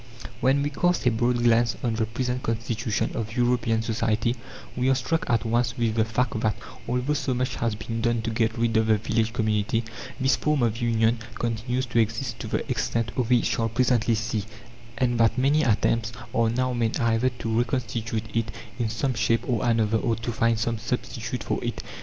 [0.39, 4.35] When we cast a broad glance on the present constitution of European society
[4.75, 6.55] we are struck at once with the fact that,
[6.87, 9.83] although so much has been done to get rid of the village community,
[10.19, 14.45] this form of union continues to exist to the extent we shall presently see,
[14.97, 18.49] and that many attempts are now made either to reconstitute it
[18.79, 21.83] in some shape or another or to find some substitute for it.